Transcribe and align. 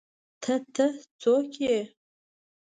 _ته، 0.41 0.55
ته، 0.75 0.85
څوک 1.21 1.49
يې؟ 1.63 1.77